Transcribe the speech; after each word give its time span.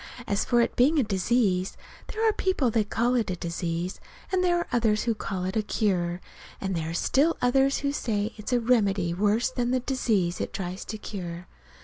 "As 0.25 0.43
for 0.45 0.61
it's 0.61 0.73
being 0.73 0.97
a 0.97 1.03
disease 1.03 1.77
there 2.07 2.27
are 2.27 2.33
people 2.33 2.71
that 2.71 2.89
call 2.89 3.13
it 3.13 3.29
a 3.29 3.35
disease, 3.35 3.99
and 4.31 4.43
there 4.43 4.57
are 4.57 4.67
others 4.71 5.03
who 5.03 5.13
call 5.13 5.43
it 5.45 5.55
a 5.55 5.61
cure; 5.61 6.21
and 6.59 6.75
there 6.75 6.89
are 6.89 6.93
still 6.95 7.37
others 7.39 7.81
who 7.81 7.91
say 7.91 8.33
it's 8.35 8.51
a 8.51 8.59
remedy 8.59 9.13
worse 9.13 9.51
than 9.51 9.69
the 9.69 9.79
disease 9.79 10.41
it 10.41 10.53
tries 10.53 10.85
to 10.85 10.97
cure. 10.97 11.45